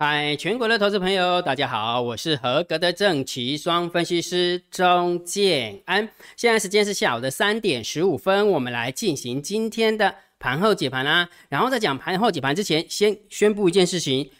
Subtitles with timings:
[0.00, 6.08] 嗨，全国的投资朋友，大家好，我是合格的正奇双分析师钟建安。
[6.36, 11.28] 现在时间是下午的三点十五分，我们来进行今天的盘后解盘啦。
[11.48, 14.30] 然后在讲盘后解盘之前，先宣布一件事情，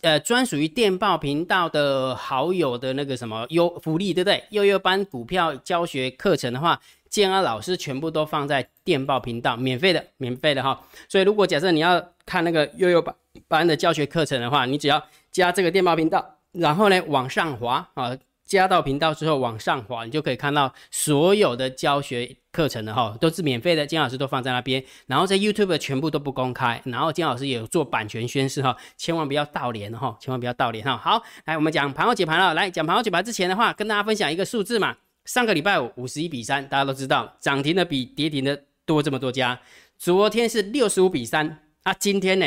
[0.00, 4.42] 呃，专属于电报频道的好友的那个什么优福利，对不对？
[4.50, 6.80] 悠悠班股票教学课程的话。
[7.12, 10.82] 建安老师全部都放在电报频道，免费的，免费的哈。
[11.10, 13.14] 所以如果假设你要看那个悠悠班
[13.46, 18.16] 班的教学课程的话，你只要加这个电报频道，然后呢往上滑啊，
[18.56, 23.86] 加到频道之后往上滑，你就可以看到所有的教学课程的哈，都是免费的。
[23.86, 30.96] 金老师都放在那边，然后在 YouTube 全部都不公开，然后金老师也有做版权宣誓哈，千万不要盗连哈，千万不要盗连哈。
[30.98, 34.96] 好，来我们讲盘后解盘了，来讲盘后解盘之前的话，跟大家分享一个数字嘛。
[35.24, 39.58] 上个礼拜五五十一比三，大家都知道涨停的比跌停的多这么多家。
[39.96, 42.46] 昨天是六十五比三啊，今天呢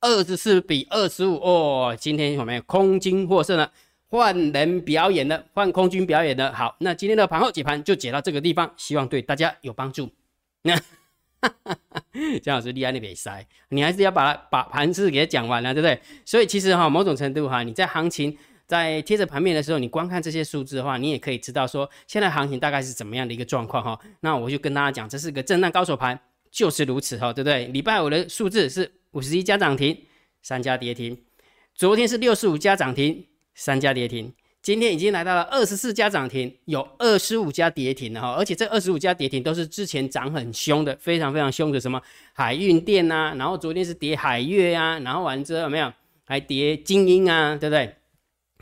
[0.00, 3.72] 二十四比二十五哦，今天有没有空军获胜了？
[4.16, 6.52] 换人表演的，换空军表演的。
[6.52, 10.08] 好，那今天的盘后解盘就解到这个地方，希望对大家有帮助。
[10.62, 10.80] 那
[12.40, 16.00] 姜老师厉害，那边塞，你还是要把把盘子给它讲完了，对不对？
[16.24, 18.38] 所以其实哈，某种程度哈，你在行情。
[18.66, 24.00] 在贴着盘面的时候，你光看这些数字的话，你也可以知道说现在行情大概是怎么样的一个状况哈。
[24.20, 26.18] 那我就跟大家讲，这是个震荡高手盘，
[26.50, 27.66] 就是如此哈，对不对？
[27.66, 30.06] 礼拜五的数字是五十一家涨停，
[30.42, 31.14] 三家跌停；
[31.74, 38.32] 昨天是六十五家涨停，三家跌停；今天已经来到了二十四家涨停，有二十五家跌停了哈。
[38.32, 42.00] 而且这二十五家跌停都是之前涨很凶的，非常非常凶的，什么
[42.32, 45.92] 海运电呐，然后昨天是跌海月啊，然后完之后有没有
[46.24, 47.94] 还跌精英啊，对不对？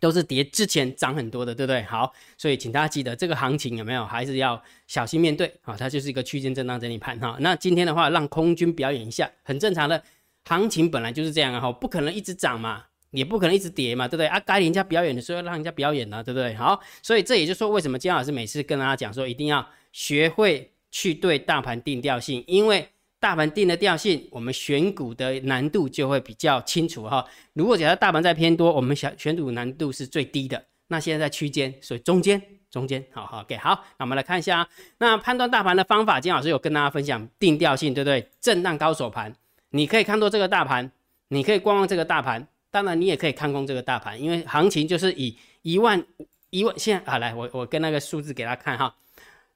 [0.00, 1.80] 都是跌之前涨很多的，对不对？
[1.84, 5.76] 好，所以请大家记得这个行情有没有还是要小心面对啊？
[5.78, 7.36] 它就是一个区间震荡整理盘哈。
[7.38, 10.02] 那今天的话，让空军表演一下，很正常的
[10.44, 14.26] 行情本来就是这样啊，哈，不可能一直涨嘛，也不可能一直跌嘛，对不对？
[14.26, 16.52] 啊，该人家表演的时候让人家表演呢，对不对？
[16.54, 22.88] 好，所以这也就是说，为什么姜老师每次跟大家讲说，一定要学会去对大盘定调性，因为。
[23.22, 27.24] 大盘定的调性，我们选股的难度就会比较清楚哈。
[27.52, 30.60] 如果假设大盘在偏多，我们选选股难度是最低的。
[30.88, 33.84] 那现在在区间，所以中间中间，好好给好。
[33.96, 34.68] 那我们来看一下，啊
[34.98, 38.28] 那判断大盘的方法，金老师有跟大家分享定调性，对不对？
[38.40, 39.32] 震荡高手盘，
[39.70, 40.90] 你可以看多这个大盘，
[41.28, 46.02] 你可以观望这个大盘，当然你也可以看空这个大盘，因为行情就是以一万
[46.50, 48.92] 一万现在好来，我我跟那个数字给他看哈。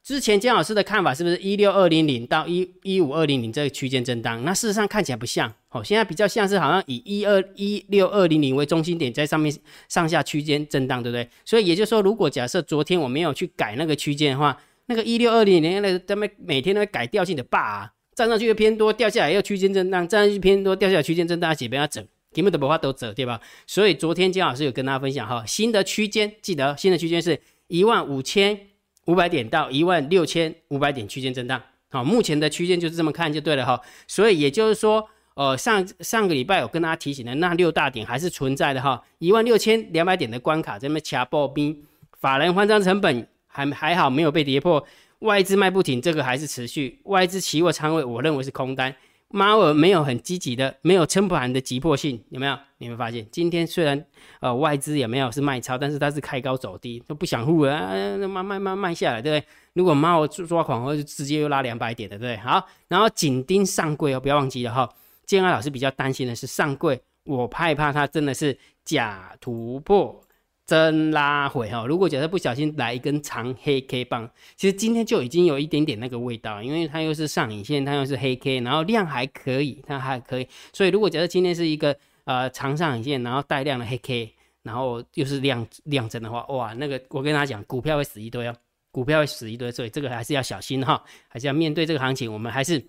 [0.05, 4.45] 之前姜老师的看法是不是一六二零零到一一五二零零这个区间震荡？
[4.45, 9.53] 那事实上看起来不像，哦，现在比较像是好像以一二一六二零零为中心点，在上面
[9.89, 11.29] 上下区间震荡，对不对？
[11.45, 14.57] 所以也就是说，如果假设昨天我没有去改那个区间的话，
[14.87, 23.41] 那个一六二零零那个他们每天都会改调性的霸，站上去又偏多，掉下来又区间震荡，站上去偏多，掉下来区间震荡，几边要整，题目都不怕都走，对吧？
[23.67, 28.61] 所以昨天姜老师有跟大家分享哈，新的区间，记得新的区间是一万五千。
[29.07, 33.81] 五百点到一万六千五百点区间震荡，好，目前的区间就是这么看就对了哈。
[34.09, 39.01] 所以也就是说，呃，上上个礼拜有跟大家提醒的那六大点还是存在的哈。
[39.21, 41.85] 一万六千两百点的关卡这么掐爆兵，
[42.19, 44.85] 法人换张成本还还好没有被跌破，
[45.21, 48.93] 外资卖不停，这个还是持续，外资期货仓位我认为是空单。
[49.37, 52.59] 猫儿没有很积极的，没有撑盘的急迫性，有没有？
[52.79, 54.03] 你们发现今天虽然
[54.41, 59.49] 呃外资也没有是卖超，但是它是开高走低，都不想护啊，卖卖卖卖下来，对不对？
[59.75, 62.37] 如果猫儿抓狂，或者直接又拉两百点的，对不对？
[62.39, 64.89] 好，然后紧盯上柜哦，不要忘记了哈。
[65.27, 70.19] 建安老师比较担心的是上柜，我害怕它真的是假突破。
[70.67, 71.87] 真拉回哈！
[71.87, 80.49] 如果假设不小心来一根长黑 K 棒，其实今天就已经有一点点那个味道，因为它又是上影线，它又是黑 K，然后量还可以，它还可以。
[80.73, 84.35] 所以如果假设今天是一个呃长上影线，然后带量的黑 K，
[84.65, 88.57] 然后又是量量增的话，哇，那个我跟大家讲，股票会死一堆哦，
[88.91, 92.85] 股票会死一堆，所以这个还是要小心哈，还是要面对这个行情，我们还是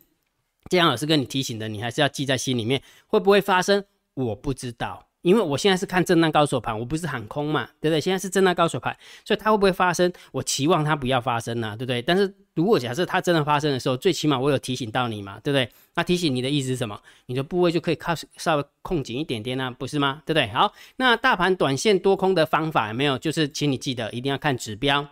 [0.68, 3.86] 这样老师跟你提醒的，你还是要记在心里面，会不会发生？
[4.16, 5.08] 我不知道。
[5.28, 8.00] 因为我现在是看震荡高手盘，我不是喊空嘛，对不对？
[8.00, 8.96] 现在是震荡高手盘，
[9.26, 10.10] 所以它会不会发生？
[10.32, 12.02] 我期望它不要发生啊，对不对？
[12.02, 15.70] 但是如果假设它真的发生的时候，最起码我有提醒到你嘛，对不对？
[15.96, 16.98] 那提醒你的意思是什么？
[17.26, 20.22] 你的部位就可以靠稍微控紧一点点呢，不是吗？
[20.26, 20.48] 对不对？
[20.54, 23.18] 好，那大盘短线多空的方法有没有？
[23.18, 25.06] 就是请你记得一定要看指标。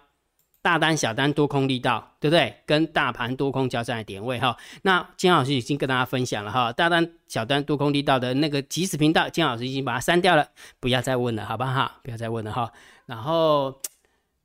[0.65, 2.51] 大单、小单、多空力道，对不对？
[2.65, 4.57] 跟大盘多空交战的点位哈。
[4.81, 10.47] 那金老师已经跟大家分享了哈，大单、小单、多空力道的那个即时频道，金老师已经把它删掉了，
[10.79, 11.99] 不要再问了，好不好？
[12.01, 12.71] 不要再问了哈。
[13.05, 13.79] 然后，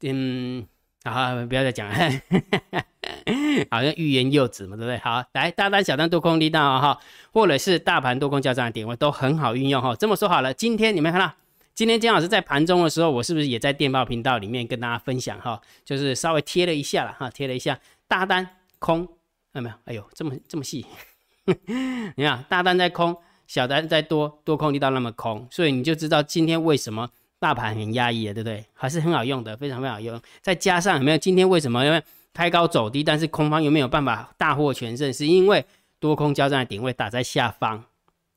[0.03, 0.67] 嗯，
[1.05, 1.95] 好，不要再讲了，
[3.71, 4.99] 好像欲言又止嘛，对不对？
[4.99, 6.99] 好，来大单、小单、多空力道哈，
[7.33, 9.97] 或者是大盘多空交战的点位都很好运用哈。
[9.97, 11.33] 这么说好了，今天你们看到，
[11.81, 15.59] 今天姜老师在盘中的时候，我是不是也在电报频道里面跟大家分享哈？
[15.83, 18.47] 就是稍微贴了一下了哈，贴了一下大单
[18.79, 19.07] 空，
[19.51, 19.75] 看到没有？
[19.87, 20.85] 哎呦，这么这么细，
[22.17, 23.17] 你看大单在空，
[23.47, 27.09] 小单在多，多空力道那么空，所以你就知道今天为什么。
[27.39, 28.63] 大盘很压抑了，对不对？
[28.75, 30.21] 还是很好用的，非常非常好用。
[30.43, 32.03] 再加上有没有今天为什么因为
[32.35, 35.11] 开高走低，但是空方有没有办法大获全胜？
[35.11, 35.65] 是因为
[35.99, 37.83] 多空交战的点位打在下方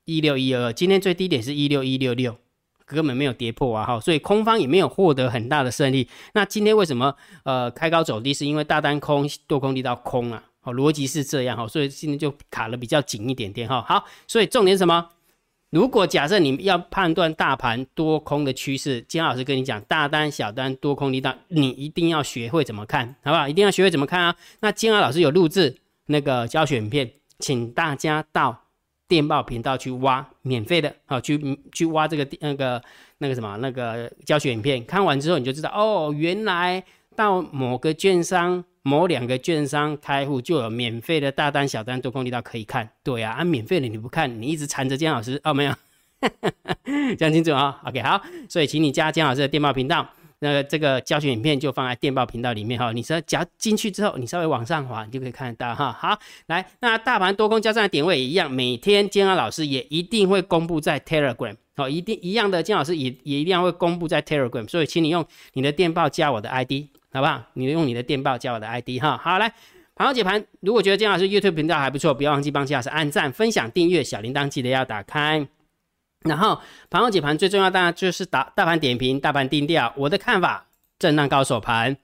[0.06, 2.38] 一六一二，今天最低点是一六一六六，
[2.86, 3.86] 根本没有跌破啊！
[3.86, 6.08] 哈，所以空方也没有获得很大的胜利。
[6.34, 8.34] 那今天为什么呃开高走低？
[8.34, 10.44] 是因为大单空多空力道空啊？
[10.62, 13.82] 好，逻辑是这样哈，所以今天就卡的比较紧一点点哈。
[13.88, 15.10] 好，所以重点什么？
[15.72, 23.48] 如果假设你要判断大盘多空的趋势，金老师跟你讲，大单、小单、多空力道，你一定要学会怎么看，好不好？
[23.48, 24.36] 一定要学会怎么看啊！
[24.60, 25.76] 那金老师有录制
[26.06, 28.63] 那个教学影片，请大家到
[29.08, 32.82] 电报频道去挖，免费的，好，去去挖这个那个
[33.18, 36.84] 那个什么那个教学影片，看完之后你就知道，哦，原来
[37.16, 38.64] 到某个券商。
[38.86, 45.74] 某两个券商开户就有免费的大单、小单、多空力道可以看，对啊，啊免费的你不看，你一直缠着姜老师哦，没有，
[47.18, 50.06] 讲清楚啊，OK，好，所以请你加姜老师的电报频道，
[50.44, 55.92] 那个这个教学影片就放在电报频道里面哈，你说加进去之后，你稍微往上滑，你就可以看得到哈。
[55.92, 66.90] 好，来，那大盘多空交战的点位也一样，每天姜老师也一定会公布在 Telegram，好，一定一样的，金老师也也一定要会公布在 Telegram，所以请你用你的电报加我的 ID。
[67.16, 67.44] 好不好？
[67.54, 69.16] 你用你的电报加我的 ID 哈。
[69.16, 69.54] 好，来
[69.94, 70.44] 盘后解盘。
[70.62, 75.48] 如果觉得金老师 YouTube 频道还不错，不要忘记帮金老师按赞、分享、订阅，小铃铛记得要打开。
[76.24, 76.60] 然后
[76.90, 79.94] 盘后解盘最重要当然就是打大盘点评、大盘定调。
[79.98, 80.66] 我的看法，
[81.00, 81.98] 震荡高手盘，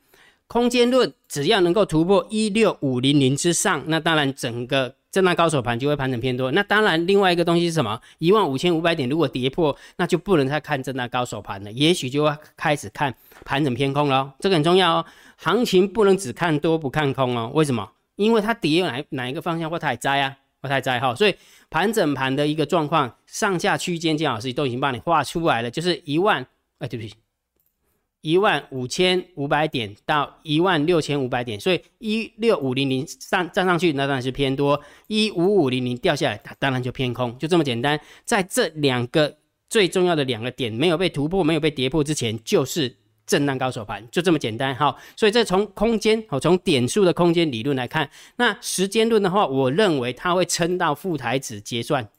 [0.48, 4.96] 空间论只要能够突破一六五零零之上，那当然整个。
[5.12, 8.00] 震荡高手盘就会盘整偏多，那当然另外一个东西是什么？
[8.20, 13.12] 一万五千五百点如果跌破，那就不能再看震荡高手盘了，也许就要开始看
[13.44, 14.32] 盘整偏空了。
[14.40, 15.06] 这个很重要哦，
[15.38, 17.50] 行情不能只看多不看空哦。
[17.56, 17.90] 为什么？
[18.18, 21.14] 因为它跌哪哪一个方向或太窄啊，不太在哈。
[21.16, 21.36] 所以
[21.70, 26.46] 盘整盘的一个状况，上下区间金老师都已经帮你画出来了，就是一万，
[26.80, 27.14] 哎，对不起。
[28.22, 34.78] 一万五千五百点到一万六千五百点，所以一六五零零上站上去，那当然是偏多；
[35.08, 37.98] 一五五零零掉下来，它当然就偏空，就这么简单。
[38.26, 39.38] 在这两个
[39.70, 42.94] 最重要的两个点没有被突破、没有被跌破之前，就是
[43.30, 44.76] 震荡高手盘，就这么简单。
[44.76, 52.10] 哈，所以这从空间，哦，从点数的空间理论来看，那时间论的话，我认为它会撑到副台子结算。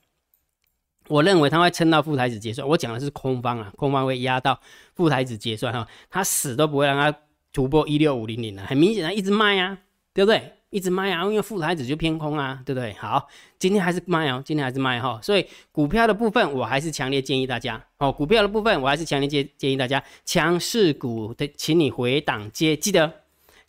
[1.08, 4.60] 我认为它会撑到副台子结算，我讲的是空方啊，空方会压到
[4.94, 7.18] 副台子结算哈，他死都不会让它
[7.52, 9.76] 突破一六五零零的，很明显它一直卖啊，
[10.14, 10.54] 对不对？
[10.70, 12.92] 一直卖啊，因为副台子就偏空啊，对不对？
[12.94, 13.28] 好，
[13.58, 23.12] 今天还是卖哦，今天还是卖哈，所以股票的部分我还是强烈建议大家哦，股票的部分我还是强烈建建议大家，强势股的请你回档接，记得。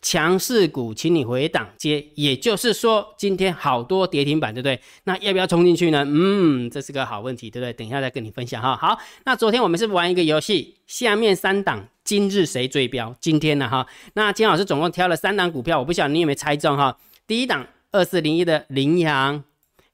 [0.02, 4.80] 强势股，请你回档接，也就是说，今天好多跌停板，对不对？
[5.04, 6.04] 那要不要冲进去呢？
[6.06, 7.72] 嗯，这是个好问题，对不对？
[7.72, 8.76] 等一下再跟你分享哈。
[8.76, 13.14] 好，那昨天我们是玩一个游戏，下面三档今日谁追标？
[13.20, 13.86] 今天呢哈？
[14.14, 16.98] 那金老师总共挑了三档股票，我不晓得你有没有猜中哈？
[17.28, 19.44] 第一档二四零一的羚羊，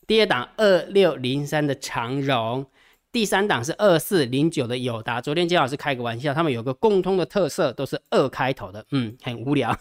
[0.06, 2.64] 第二档二六零三的长荣，
[3.12, 5.20] 第三档是二四零九的友达。
[5.20, 9.78] 昨天金老师开个玩笑，他们有个共通的特色，都是二开头的，嗯，很无聊。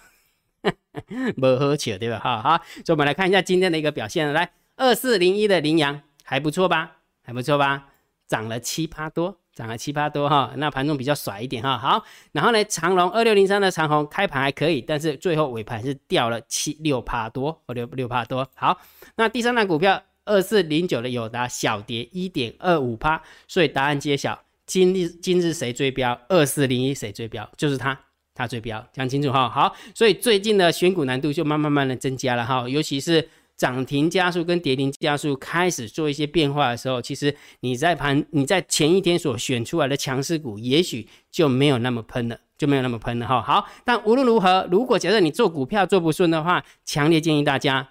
[1.38, 2.20] 不喝酒对吧？
[2.24, 4.32] 好好，所以我们来看一下今天的一个表现。
[4.34, 6.98] 来，二四零一的羚羊还不错吧？
[7.24, 7.90] 还不错吧？
[8.28, 10.52] 涨了七八多，涨了七八多哈。
[10.58, 11.78] 那盘中比较甩一点哈。
[11.78, 18.46] 好，然后呢，长隆二六零三的长虹开盘还可以，但是最后尾盘是掉了七六趴多，六六趴多。
[18.56, 18.82] 好，
[19.16, 26.20] 那第三档股票二四零九的友达小跌一点二五趴，所以答案揭晓，今日今日谁追标？
[26.28, 27.50] 二四零一谁追标？
[27.56, 28.07] 就是它。
[28.38, 33.28] 它最标讲清楚哈，好，所以最近的选股难度就慢慢慢的增加了哈，尤其是
[33.58, 43.42] 涨停加速跟跌停加速开始做一些变化的时候，其实你在盘你在前一天所选出来的强势股，也许就没有那么喷了，就没有那么喷了哈。
[43.42, 47.90] 好，但无论如何，如果假设你做股票做不顺的话，强烈建议大家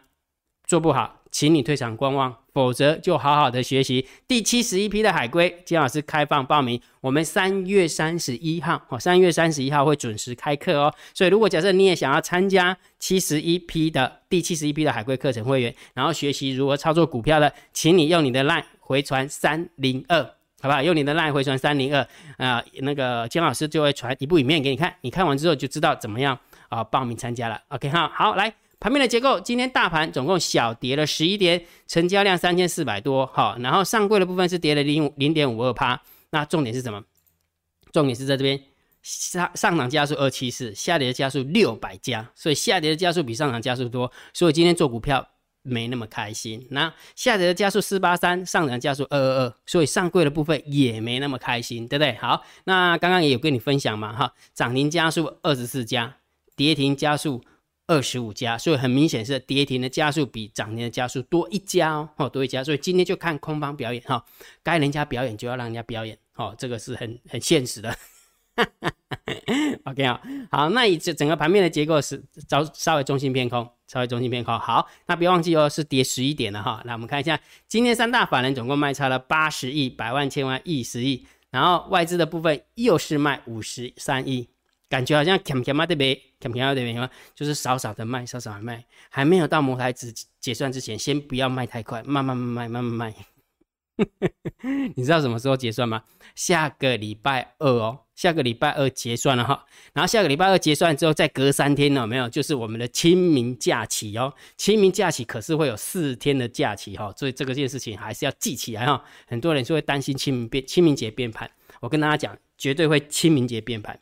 [0.64, 1.24] 做不好。
[1.38, 5.54] 请你退场观望，否则就好好的学习第七十一批的海龟。
[5.66, 10.90] 金老师开放报名，我们三月三十一号哦，三月三十一号会准时开课哦。
[11.12, 20.22] 所以如果假设你也想要参加七十一批的第七十一批的海龟课程会员，然后学习如何操作股票的，请你用你的 LINE 回传三零二，
[20.62, 20.82] 好不好？
[20.82, 26.38] 用你的 LINE 回传三零二啊，那个金老师就会传一部影片给你看，你看完之后就知道怎么样。
[26.68, 27.62] 啊报名参加了。
[27.68, 36.00] OK 哈，好来盘面的结构，今天大盘总共小跌了十一点，成交量三千四百多，好，然后上柜的部分是跌了零零点五二趴。
[36.30, 37.02] 那重点是什么？
[37.92, 38.60] 重点是在这边
[39.02, 45.28] 上上涨加速二七四，下跌的加速六百加，所以下跌的加速比上涨加速多，所以今天做股票。
[45.68, 52.14] 没那么开心，那下跌的加速四八三，上涨加速二二二，所以上柜的部分也没那么开心，对不对？
[52.18, 56.18] 好，那刚刚也有跟你分享嘛，哈，涨停加速二十四家，
[56.54, 57.42] 跌停加速
[57.86, 64.24] 二十五家，所以很明显是跌停的加速比涨停的加速多一家哦，多一家，所以今天就看空方表演哈，
[64.62, 67.96] 该人家表演就要让人家表演，哦，这个是很很现实的。
[69.84, 74.58] OK 啊，好，那以这整个盘面的结构是稍稍微中心偏空，稍微中心偏空。
[74.58, 76.82] 好，那别忘记哦，是跌十一点了哈。
[76.86, 77.38] 那我们看一下，
[77.68, 84.48] 今天三大法人总共卖差了八十亿，百万、千万、亿、十亿，然后外资的部分又是卖五十三亿，
[84.88, 93.14] 感觉好像 cam cam 啊这边 cam cam 这边就是少少的卖，少少的卖，还没有到摩台子结算之前，先不要卖太快，慢慢慢慢慢慢卖。
[94.94, 96.04] 你知道什么时候结算吗？
[96.34, 99.64] 下个礼拜二哦，下个礼拜二结算了哈。
[99.94, 104.34] 然后下个礼拜二结算之后，再隔三天呢，没有，就是我们的清明假期哦。
[104.58, 109.02] 清明假期可是会有四天的假期哈，所以这个件事情还是要记起来哈。
[109.26, 111.50] 很多人就会担心清明变清明节变盘，
[111.80, 113.98] 我跟大家讲，绝对会清明节变盘。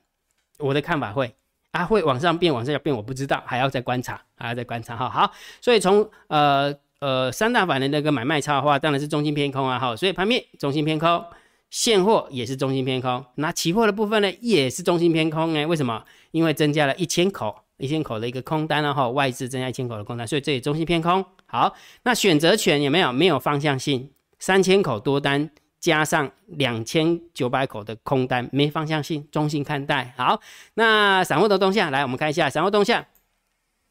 [0.59, 1.35] 我的看法会
[1.73, 5.09] 啊，会往上变，往下变，我不知道，还要再观察，还要再观察哈。
[5.09, 6.75] 好，所以从呃。
[7.01, 11.23] 呃，三大法人那个买卖差的话，当然是中心偏空啊，哈，所以盘面中心偏空，
[11.69, 15.67] 现货也是中心偏空，那期货的部分呢，也是中心偏空呢？
[15.67, 16.03] 为什么？
[16.31, 21.23] 因为增加了一千口，一千口的一个空单然后，外资增加一千口的空单，所以这里中心偏空。
[21.45, 23.13] 好，那选择权有没有？
[23.13, 25.51] 没有方向性，三千口多单
[25.85, 30.15] 加上两千九百口的空单，没方向性，中性看待。
[30.17, 30.41] 好，
[30.73, 33.05] 那散户的动向，来我们看一下散户动向，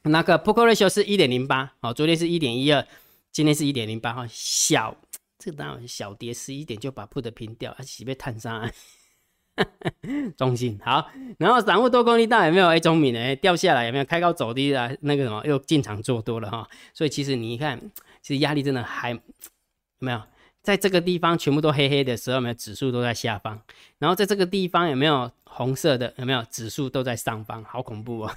[0.02, 2.84] 那个 p o k ratio 是一点零八，好，昨天是一点一二。
[3.32, 4.98] 今天是一点零八哈，小
[5.38, 8.68] 这个当然小跌十一点就把 put 平掉，而且被探伤，
[10.36, 12.70] 中性好，然后散户多空力大有没有？
[12.70, 13.36] 哎，中敏呢？
[13.36, 14.06] 掉下来有没有？
[14.06, 17.80] 开高走低啊那个什么又进场做多了哈，所以其实你一看，
[18.24, 19.20] 其实压力真的还有
[20.00, 20.20] 没有？
[20.64, 23.60] 在这个地方全部都黑黑的时候，没有指数都在下方，
[24.00, 26.14] 然后在这个地方有没有红色的？
[26.18, 27.62] 有没有指数都在上方？
[27.66, 28.32] 好恐怖哦！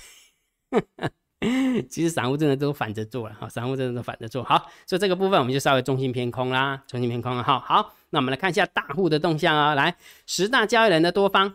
[1.88, 7.61] 其实散户真的都反着做了哈，散户真的都反着做好，所以这个部分我们就稍微中心偏空啦，中心偏空了哈。
[7.61, 11.54] 好，那我们来看一下大户的动向啊，来十大交易人的多方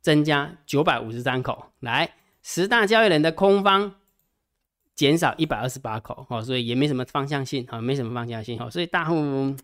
[0.00, 3.96] 增加九百五十三口，来十大交易人的空方
[4.96, 9.54] 减少一百二十八口哦，所以也没什么方向性哈，没什么方向性哦，所以大户。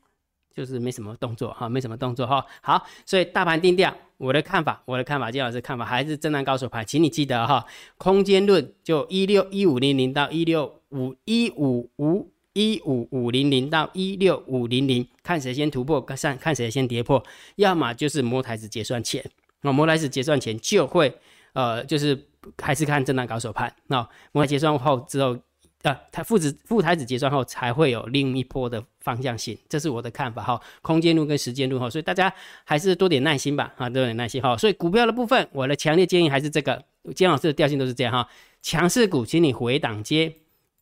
[0.54, 2.44] 就是没什么动作哈，没什么动作哈。
[2.60, 7.64] 好，所以大盘定调，我的看法，我的看法，金老师看法还是震荡高手盘，请你记得哈，
[7.96, 17.24] 空间论就一六一五零零到一六五一五五一五五零零到一六五零零，看谁先突破，看看谁先跌破，
[17.56, 19.24] 要么就是摸台子结算前，
[19.62, 21.16] 那摸台子结算前就会
[21.54, 22.26] 呃，就是
[22.60, 25.38] 还是看震荡高手盘，那摸台结算后之后。
[25.82, 30.60] 呃，它父子父台子结算后才会有另一波的方向性，这是我的看法哈。
[30.80, 32.32] 空间路跟时间路哈，所以大家
[32.62, 34.56] 还是多点耐心吧，啊，多点耐心哈。
[34.56, 36.84] 所以股票的部分，我的强烈建议还是这个，
[37.16, 38.28] 姜老师的调性都是这样哈。
[38.62, 40.32] 强势股，请你回档接；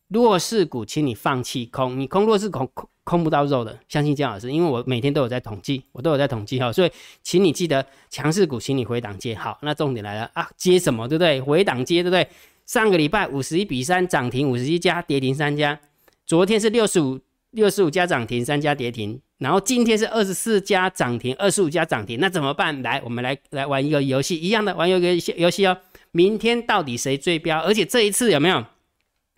[0.09, 1.99] 弱势股，请你放弃空。
[1.99, 2.71] 你空弱势空
[3.03, 6.71] 空不到肉的，相信姜老师，因为我每天都有在统计，我都有在统计哈。
[6.71, 6.91] 所以，
[7.23, 9.33] 请你记得强势股，请你回档接。
[9.35, 11.07] 好，那重点来了啊，接什么？
[11.07, 11.41] 对不对？
[11.41, 12.27] 回档接，对不对？
[12.65, 15.79] 上个礼拜五十一比三涨停五十一家跌停三家，
[16.25, 22.81] 昨天是六十五六十五家涨停三家跌停，然后今天是二十四家涨停二十五家涨停，那怎么办？
[22.83, 25.75] 来，我们来来玩一个游戏，一样的玩一个游戏哦。
[26.11, 27.59] 明天到底谁最标？
[27.61, 28.63] 而且这一次有没有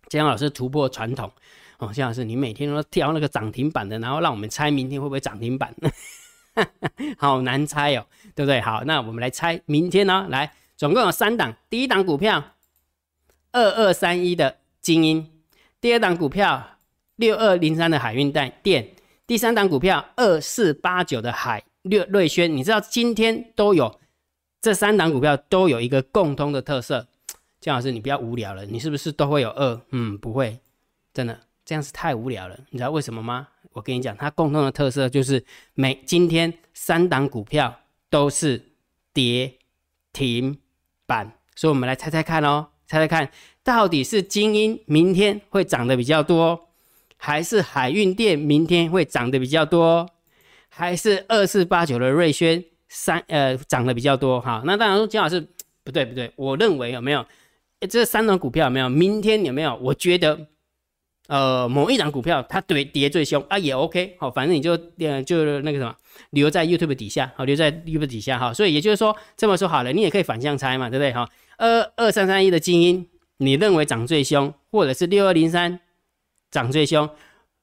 [0.10, 1.32] 姜老师突破传统？
[1.78, 5.74] 哦，姜老师，你每天都挑那个涨停板的，然后让我们猜明天会不会涨停板？
[7.18, 8.62] 好难猜哦，对不对？
[8.62, 10.28] 好，那我们来猜明天呢？
[10.30, 12.44] 来，总共有三档，第一档股票。
[13.56, 15.30] 二二三一的精英，
[15.80, 16.80] 第二档股票
[17.18, 18.96] 六二零三的海运带电，
[19.28, 24.00] 第三档股票二四八九的海瑞瑞轩，你知道今天都有
[24.60, 27.06] 这三档股票都有一个共通的特色，
[27.62, 29.80] 姜老师你不要无聊了，你是不是都会有二？
[29.92, 30.58] 嗯，不会，
[31.14, 33.48] 真的这样是太无聊了，你知道为什么吗？
[33.72, 35.44] 我跟你讲，它共同的特色就是
[35.74, 37.74] 每今天三档股票
[38.10, 38.62] 都是
[39.14, 39.54] 跌
[40.12, 40.60] 停
[41.06, 42.68] 板，所以我们来猜猜看哦。
[42.86, 43.32] 猜猜看，
[43.64, 46.70] 到底是精英明天会涨得比较多，
[47.18, 50.08] 还是海运店明天会涨得比较多，
[50.70, 54.40] 还是二四八九的瑞轩三呃涨得比较多？
[54.42, 55.40] 哈，那当然说姜老师
[55.84, 57.26] 不对不对，我认为有没有
[57.90, 58.90] 这三种股票有没有？
[58.90, 59.76] 明天有没有？
[59.78, 60.48] 我觉得。
[61.28, 65.96] 呃，某一档股票它跌跌最凶啊，也 OK 好，反正你就呃就那个什么
[66.32, 71.30] 留在 YouTube 底下好，留在 YouTube 底下哈，所以也就是说这么说好了，你也可以反向猜嘛，对不对哈？
[71.58, 75.80] 二二三三一的精英，你认为涨最凶，或者是六二零三
[76.52, 77.10] 涨最凶，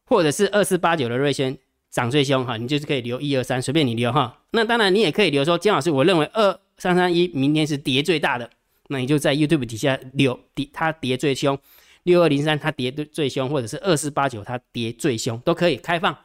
[0.06, 1.58] 或者是二四八九的瑞轩
[1.90, 4.38] 涨最凶哈，你就是可以留一二三，随便你留哈。
[4.52, 8.48] 那当然你也可以留说姜老师，我认为二三三一明天是跌最大的，
[8.88, 11.58] 那你就在 YouTube 底下留跌，它跌最凶。
[12.04, 16.16] 六二零三它跌最凶，或者是二四八九它跌最凶，都可以开放，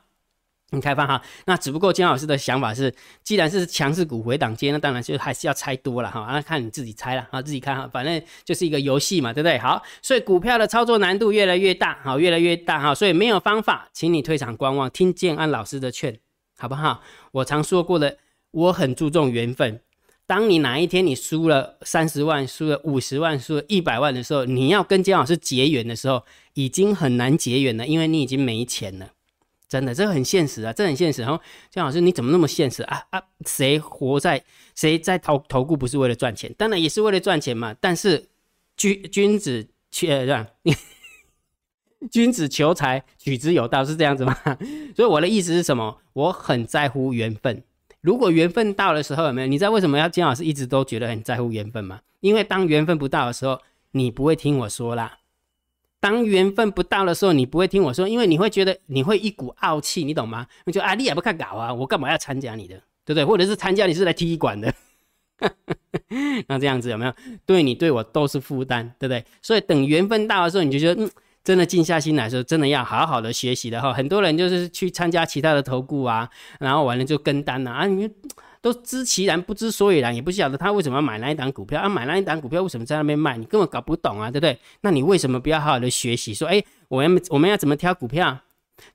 [0.71, 1.21] 很开放哈。
[1.45, 6.25] 那只不过姜老师的想法是，既然是强势股回档接，那当然就还是要猜多了哈。
[6.31, 9.57] 那看你自己猜了啊，自己看哈，反正就是一个游戏嘛，对不对？
[9.57, 12.95] 好，所以股票的操作难度越来越大，好，越来越大哈。
[12.95, 16.19] 所以没有方法，请你退场观望，听建安老师的劝，
[16.57, 17.01] 好不好？
[17.31, 18.17] 我常说过的，
[18.51, 19.81] 我很注重缘分。
[20.27, 29.11] 当你哪一天你输了三十万、输了五十万、输了一百万的时候，你要跟姜老师结缘的时候，已经很难结缘了，因为你已经没钱了。
[29.67, 31.21] 真的，这很现实啊，这很现实。
[31.21, 33.21] 然后姜老师，你怎么那么现实啊啊？
[33.45, 34.43] 谁活在
[34.75, 36.53] 谁在投投顾不是为了赚钱？
[36.57, 37.75] 当然也是为了赚钱嘛。
[37.79, 38.29] 但是
[38.77, 40.47] 君君子却让
[42.11, 44.35] 君子求财，取之有道，是这样子吗？
[44.95, 45.99] 所以我的意思是什么？
[46.13, 47.63] 我很在乎缘分。
[48.05, 49.47] 如果缘分到的时候有没有？
[49.47, 52.01] 你知道为什么要金老师一直都觉得很在乎缘分吗？
[52.19, 53.59] 因为当缘分不到的时候，
[53.93, 55.17] 你不会听我说啦。
[55.99, 60.45] 当缘分不到的时候，你不会听我说，因为你会觉得你会一股傲气，你懂吗？
[60.65, 63.25] 你就啊，你也不看稿啊，我干嘛要参加你的，对不对？
[63.25, 64.71] 或者是参加你是来踢馆的，
[66.45, 67.13] 那这样子有没有？
[67.43, 69.25] 对你对我都是负担，对不对？
[69.41, 71.09] 所以等缘分到的时候，你就觉得嗯。
[71.45, 73.93] 真的静下心来说，真的要好好的学习的哈。
[73.93, 76.27] 很多人就是去参加其他的投顾啊，
[76.59, 77.85] 然后完了就跟单了啊。
[77.85, 78.09] 你
[78.61, 84.57] 都知其然不知所以然，也不晓得他为什么要买那一档股票啊，买那一档股票为什么在那边卖，你根本搞不懂啊，对不对？
[84.81, 86.33] 那你为什么不要好好的学习？
[86.33, 88.39] 说，哎，我们我们要怎么挑股票？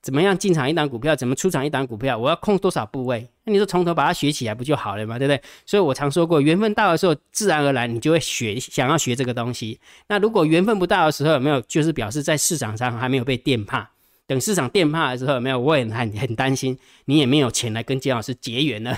[0.01, 1.15] 怎么样进场一档股票？
[1.15, 2.17] 怎么出场一档股票？
[2.17, 3.27] 我要控多少部位？
[3.43, 5.17] 那你说从头把它学起来不就好了嘛？
[5.17, 5.41] 对不对？
[5.65, 9.79] 所以我常说过，缘分到的时候，自然而然你就会学，想要学这个东西。
[10.07, 13.89] 那如果缘分不到的时候，有没有就是表示在市场上还没有被电怕？
[14.27, 18.97] 等市场电怕的时候，有没有我也很很担心，你也没有钱来跟金老师结缘了。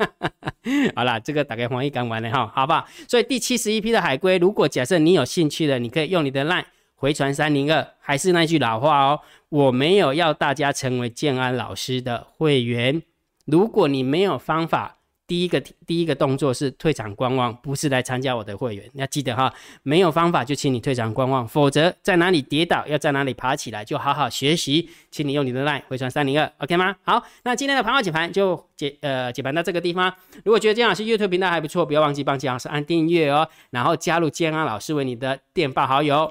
[0.96, 2.86] 好啦，这个打开黄一刚完了哈，好不好？
[3.08, 6.64] 所以第七十一批的海龟，如果假设你有兴趣的，你可以用你的 line。
[7.00, 13.00] 回传三零二，还是那句老话哦，我没有要大家成为建安老师的会员。
[13.46, 18.84] 如果你没有方法，第一个第一个动作是退场观望，不是来参加我的会员。
[18.92, 19.50] 要记得哈，
[19.82, 24.90] 没有方法就请你退场观望，否则在哪里跌倒，要在哪里爬起来，就好好学习。
[25.10, 26.94] 请你用你的 line 回传三零二，OK 吗？
[27.04, 30.12] 好，那今天的盘后解盘就解呃解盘到这个地方。
[30.44, 36.30] 如果觉得建老师 YouTube 频道还不错，不要忘记帮建老师按订阅哦，然后加入建安老师为你的电报好友。